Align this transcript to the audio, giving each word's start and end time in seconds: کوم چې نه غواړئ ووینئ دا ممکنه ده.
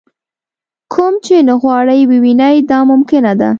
کوم 0.93 1.13
چې 1.25 1.35
نه 1.47 1.53
غواړئ 1.61 2.01
ووینئ 2.11 2.57
دا 2.69 2.79
ممکنه 2.91 3.31
ده. 3.39 3.49